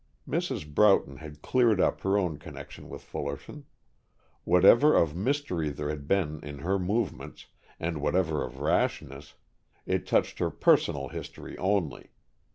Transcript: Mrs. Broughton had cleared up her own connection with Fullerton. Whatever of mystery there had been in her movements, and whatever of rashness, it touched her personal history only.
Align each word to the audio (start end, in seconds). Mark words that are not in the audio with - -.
Mrs. 0.27 0.67
Broughton 0.67 1.17
had 1.17 1.43
cleared 1.43 1.79
up 1.79 2.01
her 2.01 2.17
own 2.17 2.37
connection 2.39 2.89
with 2.89 3.03
Fullerton. 3.03 3.65
Whatever 4.45 4.95
of 4.95 5.15
mystery 5.15 5.69
there 5.69 5.89
had 5.91 6.07
been 6.07 6.39
in 6.41 6.57
her 6.57 6.79
movements, 6.79 7.45
and 7.79 8.01
whatever 8.01 8.43
of 8.43 8.61
rashness, 8.61 9.35
it 9.85 10.07
touched 10.07 10.39
her 10.39 10.49
personal 10.49 11.09
history 11.09 11.55
only. 11.59 12.09